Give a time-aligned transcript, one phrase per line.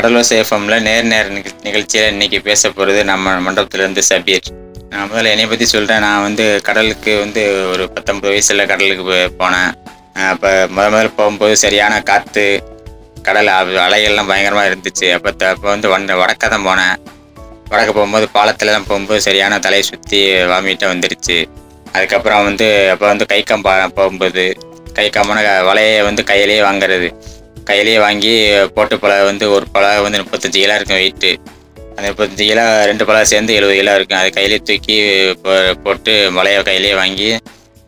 [0.00, 4.46] கடலோசை எஃப்எம்ல நேர் நேர் நிகழ் நிகழ்ச்சியில் இன்னைக்கு பேச போகிறது நம்ம மண்டபத்திலேருந்து சபீர்.
[4.90, 7.42] நான் முதல்ல என்னை பற்றி சொல்கிறேன் நான் வந்து கடலுக்கு வந்து
[7.72, 9.72] ஒரு பத்தொம்பது வயசில் கடலுக்கு போய் போனேன்.
[10.30, 12.44] அப்போ முத முதல்ல போகும்போது சரியான காற்று
[13.26, 13.50] கடல்
[13.86, 15.08] அலைகள்லாம் பயங்கரமாக இருந்துச்சு.
[15.16, 16.96] அப்போ அப்போ வந்து வண்ட வடக்க தான் போனேன்.
[17.72, 20.20] வடக்க போகும்போது பாலத்துலலாம் போகும்போது சரியான தலையை சுற்றி
[20.52, 21.38] வாமிட்டாக வந்துருச்சு.
[21.96, 24.46] அதுக்கப்புறம் வந்து அப்போ வந்து கை கம்பா போகும்போது
[25.00, 27.10] கை கம்மான வலையை வந்து கையிலேயே வாங்குறது.
[27.70, 31.36] கையிலேயே வாங்கி போட்டு பழ வந்து ஒரு பலா வந்து முப்பத்தஞ்சு கிலோ இருக்கும் வெயிட்டு
[31.96, 34.18] அந்த முப்பத்தஞ்சு கிலோ ரெண்டு பழம் சேர்ந்து எழுபது கிலோ இருக்கும்.
[34.18, 35.00] அதை கையிலேயே தூக்கி
[35.48, 37.36] போ- போட்டு மலையை கையிலேயே வாங்கி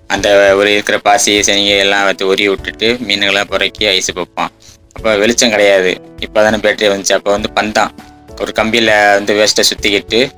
[0.06, 4.50] அந்த ஒரு இருக்கிற பாசி சனிங்க எல்லாம் வந்து உரி விட்டுட்டு மீனுங்கெல்லாம் புறக்கி ஐஸ் பார்ப்போம்
[4.92, 6.00] அப்போ வெளிச்சம் கிடையாது.
[6.18, 7.12] இப்போ தானே பேட்டரி வந்துச்சு.
[7.12, 7.90] அப்போ வந்து பந்தான்
[8.40, 10.30] ஒரு கம்பியில் வந்து வேஸ்ட்டை சுற்றிக்கிட்டு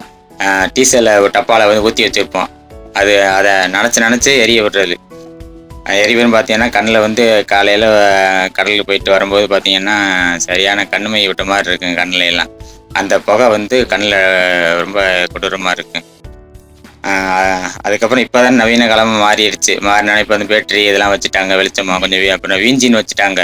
[0.78, 2.46] டீசலில் ஒரு டப்பாவில் வந்து ஊற்றி வச்சுருப்போம்
[2.92, 4.95] அது அதை நினச்சி நினச்சி எரிய விடுறது.
[5.93, 7.87] எரிவுன்னு பார்த்தீங்கன்னா கண்ணில் வந்து காலையில்
[8.56, 9.97] கடலுக்கு போயிட்டு வரும்போது பார்த்தீங்கன்னா
[10.47, 12.51] சரியான கண்ணுமை விட்ட மாதிரி இருக்குங்க கண்ணில் எல்லாம்.
[13.01, 14.18] அந்த புகை வந்து கண்ணில்
[14.82, 14.99] ரொம்ப
[15.32, 16.04] கொடூரமாக இருக்கும்
[17.87, 19.73] அதுக்கப்புறம் இப்போ தான் நவீன காலமாக மாறிடுச்சு.
[19.87, 23.43] மாறினா இப்போ வந்து பேட்டரி இதெல்லாம் வச்சுட்டாங்க வெளிச்சமாக கொஞ்சம் அப்புறம் வீஞ்சின்னு வச்சுட்டாங்க.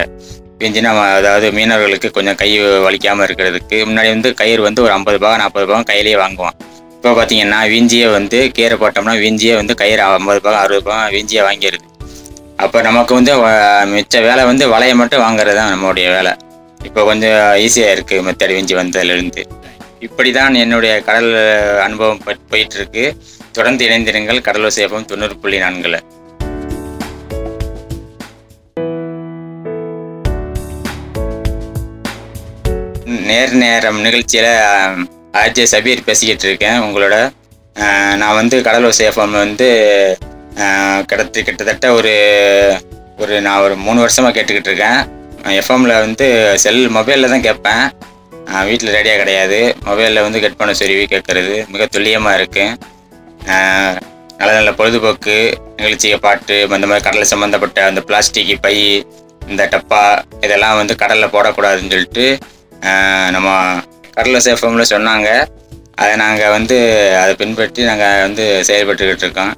[0.62, 2.50] வீஞ்சினா அதாவது மீனவர்களுக்கு கொஞ்சம் கை
[2.86, 6.56] வலிக்காமல் இருக்கிறதுக்கு முன்னாடி வந்து கயிறு வந்து ஒரு ஐம்பது பாகம் நாற்பது பாகம் கையிலேயே வாங்குவோம்
[6.96, 11.86] இப்போ பார்த்தீங்கன்னா வீஞ்சியே வந்து கீரை போட்டோம்னா வீஞ்சியை வந்து கயிறு ஐம்பது பாகம் அறுபது பாகம் வீஞ்சியை வாங்கிடுது.
[12.64, 13.32] அப்போ நமக்கு வந்து
[13.92, 16.32] மிச்ச வேலை வந்து வலையை மட்டும் வாங்குறது தான் நம்மளுடைய வேலை.
[16.88, 19.42] இப்போ கொஞ்சம் ஈஸியாக இருக்குது மெத்தட் விஞ்சி வந்ததுலேருந்து
[20.06, 21.30] இப்படி தான் என்னுடைய கடல்
[21.86, 23.04] அனுபவம் போயிட்டுருக்கு.
[23.56, 24.40] தொடர்ந்து இணைந்திருங்கள்.
[24.46, 25.98] கடலூர் சேபம் தொண்ணூறு புள்ளி நான்கில்.
[33.30, 34.52] நேர் நேரம் நிகழ்ச்சியில்
[35.42, 36.80] ஆர்ஜே சபீர் பேசிக்கிட்டு இருக்கேன்.
[36.86, 37.16] உங்களோட
[38.20, 39.68] நான் வந்து கடலூர் சேஃபம் வந்து
[41.10, 42.12] கிடத்து கிட்டத்தட்ட ஒரு
[43.22, 45.00] ஒரு நான் ஒரு மூணு வருஷமாக கேட்டுக்கிட்டு இருக்கேன்
[45.60, 46.26] எஃப்எம்மில் வந்து
[46.64, 47.84] செல் மொபைலில் தான் கேட்பேன்.
[48.68, 49.58] வீட்டில் ரெடியாக கிடையாது.
[49.88, 54.06] மொபைலில் வந்து கட் பண்ண சொருவி கேட்குறது மிக துல்லியமாக இருக்குது
[54.40, 55.36] நல்ல நல்ல பொழுதுபோக்கு
[55.78, 58.74] நிகழ்ச்சியை பாட்டு அந்த மாதிரி கடலை சம்மந்தப்பட்ட அந்த பிளாஸ்டிக் பை
[59.50, 60.02] இந்த டப்பா
[60.46, 62.26] இதெல்லாம் வந்து கடலில் போடக்கூடாதுன்னு சொல்லிட்டு
[63.36, 63.48] நம்ம
[64.16, 65.28] கடலை சேஃபம்ல சொன்னாங்க.
[66.02, 66.76] அதை நாங்கள் வந்து
[67.22, 69.52] அதை பின்பற்றி நாங்கள் வந்து செயல்பட்டுக்கிட்டு இருக்கோம்.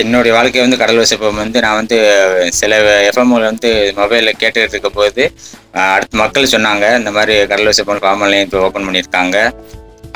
[0.00, 1.96] என்னுடைய வாழ்க்கை வந்து கடல் சேஃபம் வந்து நான் வந்து
[2.58, 2.76] சில
[3.08, 5.22] எஃப்எம்ல வந்து மொபைலில் கேட்டுக்கிட்டு இருக்க போது
[5.94, 9.36] அடுத்த மக்கள் சொன்னாங்க இந்த மாதிரி கடல் சேஃபம் ஃபார்ம் நிலையம் இப்போ ஓப்பன் பண்ணியிருக்காங்க.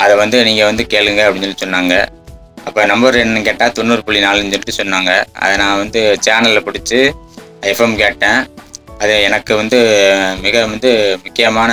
[0.03, 1.95] அதை வந்து நீங்கள் வந்து கேளுங்க அப்படின்னு சொல்லி சொன்னாங்க.
[2.67, 5.13] அப்போ நம்பர் என்னன்னு கேட்டால் தொண்ணூறு புள்ளி நாலுன்னு சொல்லிட்டு சொன்னாங்க.
[5.43, 7.01] அதை நான் வந்து சேனலில் பிடிச்சி
[7.73, 8.41] எஃப்எம் கேட்டேன்.
[9.03, 9.79] அது எனக்கு வந்து
[10.45, 10.91] மிக வந்து
[11.25, 11.73] முக்கியமான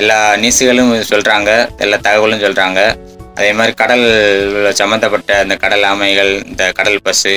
[0.00, 1.50] எல்லா நியூஸுகளும் சொல்கிறாங்க
[1.84, 2.80] எல்லா தகவலும் சொல்கிறாங்க
[3.38, 4.04] அதே மாதிரி கடல்
[4.80, 7.34] சம்மந்தப்பட்ட அந்த கடல் ஆமைகள் இந்த கடல் பசு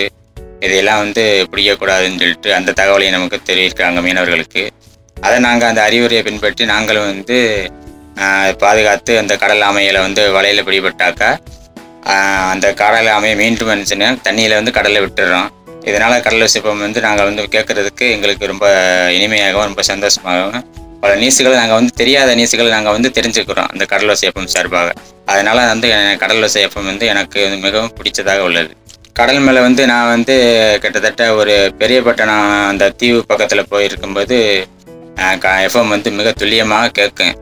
[0.62, 4.63] இதையெல்லாம் வந்து பிடிக்கக்கூடாதுன்னு சொல்லிட்டு அந்த தகவலையும் நமக்கு தெரிவிக்கிறாங்க மீனவர்களுக்கு.
[5.17, 7.38] அதை நாங்கள் அந்த அறிவுரையை பின்பற்றி நாங்களும் வந்து
[8.63, 11.29] பாதுகாத்து அந்த கடல் ஆமைகளை வந்து வலையில் பிடிபட்டாக்கா
[12.53, 15.50] அந்த கடல் ஆமையை மீண்டும் இருந்துச்சுன்னா தண்ணியில் வந்து கடலில் விட்டுடுறோம்
[15.85, 18.66] இதனால் கடல் சிப்பம் வந்து நாங்கள் வந்து கேட்குறதுக்கு எங்களுக்கு ரொம்ப
[19.18, 20.66] இனிமையாகவும் ரொம்ப சந்தோஷமாகவும்
[21.03, 24.89] பல நியூஸுகளை நாங்கள் வந்து தெரியாத நியூஸுகளை நாங்கள் வந்து தெரிஞ்சுக்கிறோம் அந்த கடலோசை எஃப்எம் சார்பாக.
[25.31, 25.88] அதனால வந்து
[26.23, 28.72] கடலோசை எஃப்எம் வந்து எனக்கு வந்து மிகவும் பிடிச்சதாக உள்ளது.
[29.19, 30.35] கடல் மேலே வந்து நான் வந்து
[30.84, 34.38] கிட்டத்தட்ட ஒரு பெரியப்பட்டணம் அந்த தீவு பக்கத்தில் போயிருக்கும்போது
[35.67, 37.33] எஃப்எம் வந்து மிக துல்லியமாக கேட்கும்.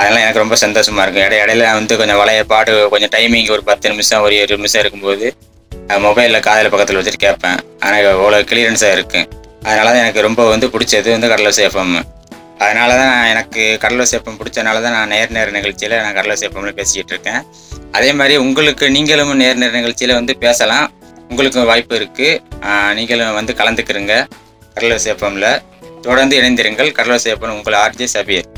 [0.00, 1.26] அதெல்லாம் எனக்கு ரொம்ப சந்தோஷமாக இருக்கும்.
[1.28, 5.26] இடைய இடையில வந்து கொஞ்சம் வளைய பாட்டு கொஞ்சம் டைமிங் ஒரு பத்து நிமிஷம் ஒரு இருபது நிமிஷம் இருக்கும்போது
[6.06, 7.58] மொபைலில் காதில் பக்கத்தில் வச்சுட்டு கேட்பேன்.
[7.84, 9.26] ஆனால் அவ்வளோ கிளியரன்ஸாக இருக்குது
[9.68, 11.94] அதனால தான் எனக்கு ரொம்ப வந்து பிடிச்சது வந்து கடலோசை எஃப்எம்
[12.64, 16.72] அதனால தான் நான் எனக்கு கடலோசை சேப்பம் பிடிச்சனால தான் நான் நேர் நேர நிகழ்ச்சியில் நான் கடலோசை சேப்பம்ல
[16.78, 17.40] பேசிக்கிட்டு இருக்கேன்.
[17.96, 20.86] அதே மாதிரி உங்களுக்கு நீங்களும் நேர் நேர நிகழ்ச்சியில் வந்து பேசலாம்.
[21.30, 22.40] உங்களுக்கும் வாய்ப்பு இருக்குது
[22.98, 24.14] நீங்களும் வந்து கலந்துக்கிறங்க
[24.76, 25.48] கடலோசை எஃப்எம்ல
[26.06, 26.90] தொடர்ந்து இணைந்திருங்கள்.
[26.98, 28.48] கடலோசை எஃப்எம் உங்கள் ஆர்ஜே சபீர்.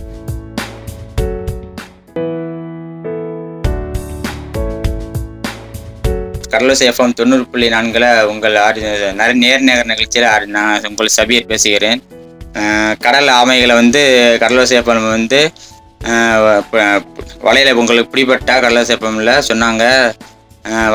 [6.52, 8.78] கடலோசி எஃப்எம் தொண்ணூறு புள்ளி நான்குல உங்கள் ஆர்
[9.42, 12.00] நேர் நேர நிகழ்ச்சியில் ஆர் நான் உங்கள் சபீர் பேசுகிறேன்.
[13.04, 14.02] கடல் ஆமைகளை வந்து
[14.42, 15.40] கடலோசை சேப்பம் வந்து
[17.46, 19.84] வலையில் உங்களுக்கு பிடிபட்டா கடலோசை சேப்பமில் சொன்னாங்க.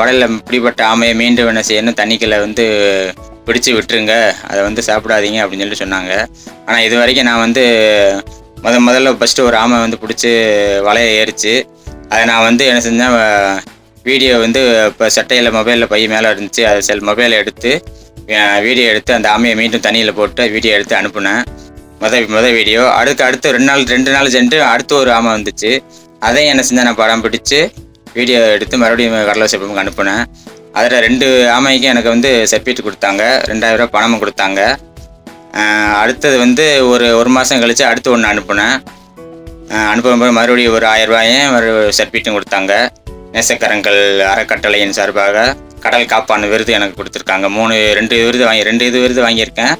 [0.00, 2.64] வலையில பிடிபட்ட ஆமையை மீண்டும் என்ன செய்யணும் தண்ணிக்குள்ள வந்து
[3.46, 4.14] பிடிச்சு விட்டுருங்க.
[4.50, 6.12] அதை வந்து சாப்பிடாதீங்க அப்படின்னு சொல்லி சொன்னாங்க.
[6.66, 7.64] ஆனால் இது வரைக்கும் நான் வந்து
[8.64, 10.30] முத முதல்ல ஃபஸ்ட்டு ஒரு ஆமை வந்து பிடிச்சி
[10.88, 11.54] வலையை ஏறிச்சு.
[12.12, 13.16] அதை நான் வந்து என்ன செஞ்சேன்
[14.08, 16.62] வீடியோ வந்து இப்போ சட்டையில் மொபைலில் பையன் மேலே இருந்துச்சு.
[16.70, 17.70] அதை செல் மொபைலை எடுத்து
[18.66, 21.42] வீடியோ எடுத்து அந்த ஆமையை மீண்டும் தண்ணியில் போட்டு வீடியோ எடுத்து அனுப்புனேன்.
[22.02, 22.82] முதல் முதல் வீடியோ.
[23.00, 25.70] அடுத்து அடுத்து ரெண்டு நாள் ரெண்டு நாள் சென்று அடுத்து ஒரு ஆமை வந்துச்சு.
[26.26, 27.60] அதையும் என்ன செஞ்சேன் நான் படம் பிடிச்சு
[28.16, 30.24] வீடியோ எடுத்து மறுபடியும் கடலூர் செப்பமுக்கு அனுப்புனேன்.
[30.78, 31.26] அதில் ரெண்டு
[31.56, 33.22] ஆமைக்கும் எனக்கு வந்து செப்பீட்டு கொடுத்தாங்க.
[33.50, 34.60] ரெண்டாயிரம் ரூபாய் பணமும் கொடுத்தாங்க.
[36.02, 38.76] அடுத்தது வந்து ஒரு ஒரு மாதம் கழித்து அடுத்து ஒன்று அனுப்புனேன்.
[39.90, 42.72] அனுப்பும்போது மறுபடியும் ஒரு ஆயிரம் ரூபாயும் ஒரு சர்டிஃபிகேட்டும் கொடுத்தாங்க.
[43.34, 44.00] நேசக்கரங்கள்
[44.32, 45.38] அறக்கட்டளையின் சார்பாக.
[45.84, 47.46] கடல் காப்பான விருது எனக்கு கொடுத்துருக்காங்க.
[47.56, 49.74] மூணு ரெண்டு விருது வாங்கி ரெண்டு இது விருது வாங்கியிருக்கேன்.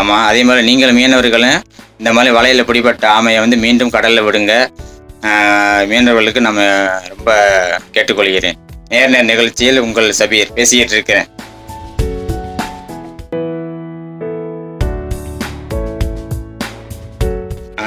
[0.00, 1.58] ஆமாம் அதே மாதிரி நீங்களும் மீனவர்களும்
[2.00, 4.54] இந்த மாதிரி வலையில் பிடிபட்ட ஆமையை வந்து மீண்டும் கடலில் விடுங்க.
[5.90, 6.62] மீனவர்களுக்கு நம்ம
[7.12, 7.30] ரொம்ப
[7.96, 8.58] கேட்டுக்கொள்கிறேன்.
[8.92, 11.28] நேர் நேர் நிகழ்ச்சியில் உங்கள் சபீர் பேசிக்கிட்டு இருக்கிறேன்.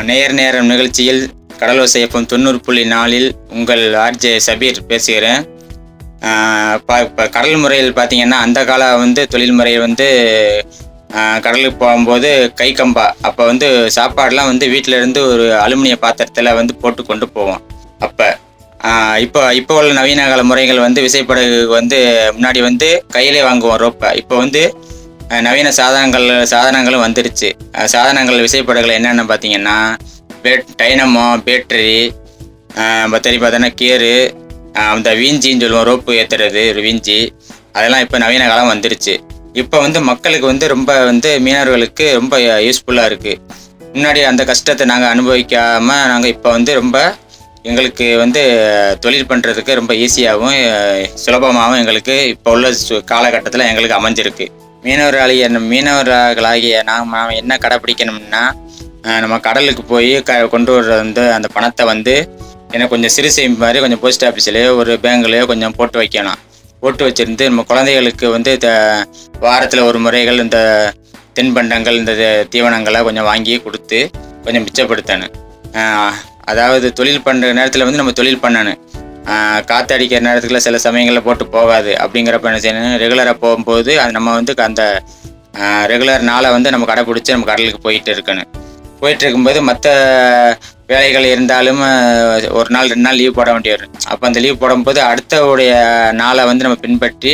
[0.10, 1.22] நேர் நேரம் நிகழ்ச்சியில்
[1.60, 2.02] கடலோசை
[2.32, 5.42] தொண்ணூறு புள்ளி நாலில் உங்கள் ஆர்ஜே சபீர் பேசுகிறேன்.
[7.08, 10.08] இப்போ கடல் முறையில் பார்த்தீங்கன்னா அந்த கால வந்து தொழில் முறையில் வந்து
[11.46, 12.30] கடலுக்கு போகும்போது
[12.60, 13.06] கை கம்பா.
[13.28, 13.68] அப்போ வந்து
[13.98, 17.62] சாப்பாடெலாம் வந்து வீட்டிலேருந்து ஒரு அலுமினிய பாத்திரத்தில் வந்து போட்டு கொண்டு போவோம்.
[18.08, 18.28] அப்போ
[19.26, 22.00] இப்போ இப்போ உள்ள நவீன கால முறைகள் வந்து விசைப்படகு வந்து
[22.36, 24.10] முன்னாடி வந்து கையிலே வாங்குவோம் ரோப்பை.
[24.22, 24.64] இப்போ வந்து
[25.48, 27.50] நவீன சாதனங்கள் சாதனங்களும் வந்துருச்சு.
[27.94, 29.78] சாதனங்கள் விசைப்படகுகள் என்னென்னு பார்த்தீங்கன்னா
[30.44, 31.96] பேட் டைனமோ பேட்டரி
[33.14, 34.14] பத்தரி பார்த்தோன்னா கேரு
[34.94, 37.18] அந்த வீஞ்சின்னு சொல்லுவோம் ரோப்பு ஏற்றுறது ஒரு வீஞ்சி
[37.78, 39.14] அதெல்லாம் இப்போ நவீன காலம் வந்துருச்சு.
[39.62, 42.36] இப்போ வந்து மக்களுக்கு வந்து ரொம்ப வந்து மீனவர்களுக்கு ரொம்ப
[42.68, 43.40] யூஸ்ஃபுல்லாக இருக்குது
[43.96, 46.98] முன்னாடி அந்த கஷ்டத்தை நாங்கள் அனுபவிக்காமல் நாங்கள் இப்போ வந்து ரொம்ப
[47.70, 48.42] எங்களுக்கு வந்து
[49.04, 50.58] தொழில் பண்ணுறதுக்கு ரொம்ப ஈஸியாகவும்
[51.24, 52.68] சுலபமாகவும் எங்களுக்கு இப்போ உள்ள
[53.14, 54.46] காலகட்டத்தில் எங்களுக்கு அமைஞ்சிருக்கு.
[54.88, 58.44] மீனவர்களாகிய மீனவர்களாகிய நாம் நாம் என்ன கடைப்பிடிக்கணும்னா
[59.24, 62.14] நம்ம கடலுக்கு போய் க கொண்டு வர்றது வந்து அந்த பணத்தை வந்து
[62.76, 66.40] எனக்கு கொஞ்சம் சிறு சேமிப்பு மாதிரி கொஞ்சம் போஸ்ட் ஆஃபீஸ்லேயோ ஒரு பேங்க்லேயோ கொஞ்சம் போட்டு வைக்கணும்.
[66.82, 68.52] போட்டு வச்சிருந்து நம்ம குழந்தைகளுக்கு வந்து
[69.46, 70.60] வாரத்தில் ஒரு முறைகள் இந்த
[71.38, 72.14] தின்பண்டங்கள் இந்த
[72.54, 74.00] தீவனங்களை கொஞ்சம் வாங்கி கொடுத்து
[74.46, 75.34] கொஞ்சம் மிச்சப்படுத்தணும்.
[76.52, 78.80] அதாவது தொழில் பண்ணுற நேரத்தில் வந்து நம்ம தொழில் பண்ணணும்.
[79.70, 81.92] காற்றடிக்கிற காத்து நேரத்துக்குள்ள சில சமயங்களில் போட்டு போகாது.
[82.04, 83.00] அப்படிங்கிறப்ப என்ன செய்யணும்?
[83.04, 84.84] ரெகுலராக போகும்போது அது நம்ம வந்து அந்த
[85.94, 88.50] ரெகுலர் நாளை வந்து நம்ம கடைப்பிடிச்சி நம்ம கடலுக்கு போயிட்டு இருக்கணும்.
[89.02, 89.88] போயிட்டு இருக்கும்போது மற்ற
[90.90, 91.80] வேலைகள் இருந்தாலும்
[92.58, 95.72] ஒரு நாள் ரெண்டு நாள் லீவ் போட வேண்டி வரும் அப்போ அந்த லீவ் போடும்போது அடுத்தவுடைய
[96.20, 97.32] நாளை வந்து நம்ம பின்பற்றி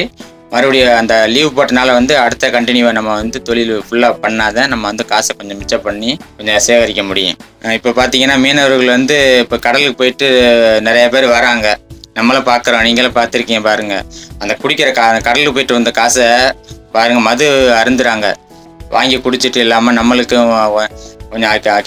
[0.53, 5.33] மறுபடியும் அந்த லீவ் போட்டனால வந்து அடுத்த கண்டினியூவை நம்ம வந்து தொழில் ஃபுல்லாக பண்ணாதான் நம்ம வந்து காசை
[5.39, 7.37] கொஞ்சம் மிச்சம் பண்ணி கொஞ்சம் சேகரிக்க முடியும்.
[7.77, 10.27] இப்போ பார்த்தீங்கன்னா மீனவர்கள் வந்து இப்போ கடலுக்கு போயிட்டு
[10.87, 11.67] நிறைய பேர் வராங்க.
[12.17, 13.97] நம்மளும் பார்க்குறோம் நீங்களும் பார்த்துருக்கீங்க பாருங்க.
[14.41, 16.27] அந்த குடிக்கிற கா கடலுக்கு போயிட்டு வந்த காசை
[16.95, 17.47] பாருங்க மது
[17.81, 18.27] அருந்துறாங்க.
[18.95, 20.51] வாங்கி குடிச்சிட்டு இல்லாமல் நம்மளுக்கும்
[21.31, 21.79] கொஞ்சம் கே-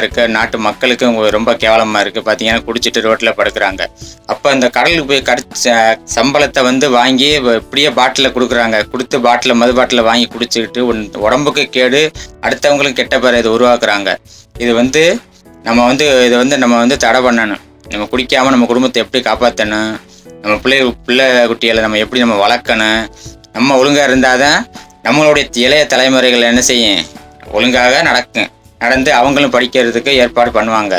[0.00, 3.86] இருக்குது நாட்டு மக்களுக்கும் ரொம்ப கேவலமாக இருக்குது பார்த்தீங்கன்னா குடிச்சிட்டு ரோட்டில் படுக்கிறாங்க.
[4.26, 8.90] அப்போ இந்த கடலுக்கு போய் கடிச்ச சம்பளத்தை வந்து வாங்கி இப்படியே பாட்டிலில் கொடுக்குறாங்க.
[8.90, 12.10] கொடுத்து பாட்டில் மது பாட்டில் வாங்கி குடிச்சிக்கிட்டு உன் உடம்புக்கு கேடு
[12.40, 14.16] அடுத்தவங்களும் கெட்ட பேரை இதை உருவாக்குறாங்க.
[14.58, 15.20] இது வந்து
[15.62, 17.60] நம்ம வந்து இதை வந்து நம்ம வந்து தடை பண்ணணும்.
[17.88, 20.00] நம்ம குடிக்காம நம்ம குடும்பத்தை எப்படி காப்பாற்றணும்
[20.42, 23.08] நம்ம பிள்ளை பிள்ளை குட்டிகளை நம்ம எப்படி நம்ம வளர்க்கணும்?
[23.52, 24.66] நம்ம ஒழுங்காக இருந்தால் தான்
[25.04, 27.06] நம்மளுடைய இளைய தலைமுறைகள் என்ன செய்யும்?
[27.52, 28.48] ஒழுங்காக நடக்கும்.
[28.82, 30.94] நடந்து அவங்களும் படிக்கிறதுக்கு ஏற்பாடு பண்ணுவாங்க.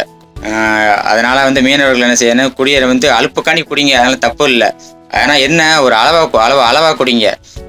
[1.11, 2.53] அதனால் வந்து மீனவர்கள் என்ன செய்யணும்?
[2.59, 4.69] குடியரை வந்து அலுப்புக்காண்டி குடிங்க அதனால் தப்பு இல்லை.
[5.19, 7.27] ஆனால் என்ன ஒரு அளவாக அளவு அளவாக குடிங்க.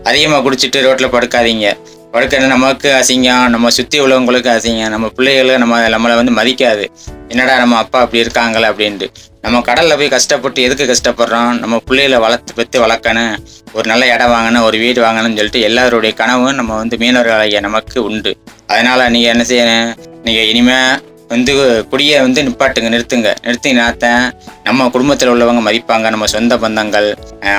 [0.08, 1.68] அதிகமாக குடிச்சிட்டு ரோட்டில் படுக்காதீங்க.
[2.14, 4.92] படுக்கிறது நமக்கு அசிங்கம் நம்ம சுற்றி உள்ளவங்களுக்கு அசிங்கம்.
[4.94, 6.84] நம்ம பிள்ளைகளை நம்ம நம்மளை வந்து மதிக்காது.
[7.32, 9.06] என்னடா நம்ம அப்பா அப்படி இருக்காங்களே அப்படின்ட்டு.
[9.44, 11.52] நம்ம கடலில் போய் கஷ்டப்பட்டு எதுக்கு கஷ்டப்படுறோம்?
[11.62, 13.34] நம்ம பிள்ளைகளை வளர்த்து பெற்று வளர்க்கணும்.
[13.76, 18.32] ஒரு நல்ல இடம் வாங்கணும் ஒரு வீடு வாங்கணும்னு சொல்லிட்டு எல்லாருடைய கனவும் நம்ம வந்து மீனவர்களாகிய நமக்கு உண்டு.
[18.72, 19.90] அதனால் நீங்கள் என்ன செய்யணும்?
[20.26, 21.00] நீங்கள் இனிமேல்
[21.32, 21.52] வந்து
[21.90, 23.30] குடியை வந்து நிப்பாட்டுங்க நிறுத்துங்க.
[23.46, 24.24] நிறுத்தினாத்தான்
[24.66, 27.08] நம்ம குடும்பத்தில் உள்ளவங்க மதிப்பாங்க நம்ம சொந்த பந்தங்கள்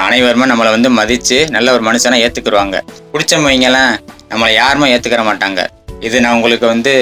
[0.07, 2.79] அனைவருமே நம்மளை வந்து மதித்து நல்ல ஒரு மனுஷனை ஏற்றுக்குருவாங்க
[3.13, 3.93] பிடிச்சவங்கலாம்
[4.31, 5.61] நம்மளை யாருமே ஏற்றுக்கிற மாட்டாங்க.
[6.07, 6.93] இது நான் உங்களுக்கு வந்து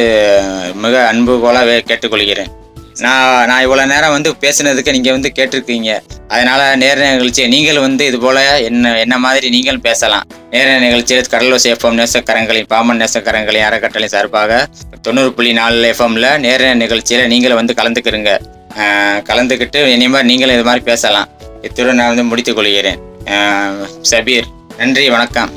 [0.84, 2.52] மிக அன்பு போல கேட்டுக்கொள்கிறேன்.
[3.04, 5.92] நான் நான் இவ்வளோ நேரம் வந்து பேசுனதுக்கு நீங்கள் வந்து கேட்டிருக்கீங்க.
[6.34, 10.26] அதனால் நேர நிகழ்ச்சி நீங்கள் வந்து இது போல் என்ன என்ன மாதிரி நீங்கள் பேசலாம்.
[10.54, 14.62] நேர நிகழ்ச்சியில் கடலோசி எஃப்எம் நேசக்கரங்களின் பாமன் நேசக்கரங்களின் அறக்கட்டளை சார்பாக
[15.08, 18.34] தொண்ணூறு புள்ளி நாலு எஃப்எம்ல நேர நிகழ்ச்சியில் நீங்களும் வந்து கலந்துக்கிறங்க
[19.32, 21.30] கலந்துக்கிட்டு இனிமேல் நீங்களும் இது மாதிரி பேசலாம்.
[21.68, 23.00] இத்துடன் நான் வந்து முடித்துக் கொள்கிறேன்.
[24.12, 25.52] சபீர் நன்றி வணக்கம்.